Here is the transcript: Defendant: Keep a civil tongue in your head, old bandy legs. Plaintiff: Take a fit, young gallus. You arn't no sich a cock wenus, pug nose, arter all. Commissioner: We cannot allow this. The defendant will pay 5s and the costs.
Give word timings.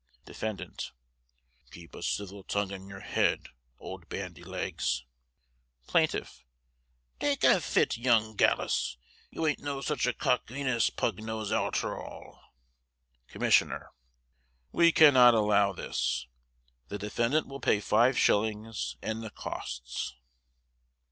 Defendant: 0.25 0.93
Keep 1.69 1.93
a 1.93 2.01
civil 2.01 2.41
tongue 2.43 2.71
in 2.71 2.87
your 2.87 3.01
head, 3.01 3.49
old 3.77 4.09
bandy 4.09 4.43
legs. 4.43 5.05
Plaintiff: 5.85 6.43
Take 7.19 7.43
a 7.43 7.61
fit, 7.61 7.99
young 7.99 8.35
gallus. 8.35 8.97
You 9.29 9.45
arn't 9.45 9.59
no 9.59 9.79
sich 9.81 10.07
a 10.07 10.13
cock 10.13 10.47
wenus, 10.49 10.89
pug 10.89 11.21
nose, 11.21 11.51
arter 11.51 11.95
all. 11.95 12.41
Commissioner: 13.27 13.91
We 14.71 14.91
cannot 14.91 15.35
allow 15.35 15.71
this. 15.71 16.25
The 16.87 16.97
defendant 16.97 17.45
will 17.45 17.59
pay 17.59 17.77
5s 17.77 18.95
and 19.03 19.21
the 19.23 19.29
costs. 19.29 20.15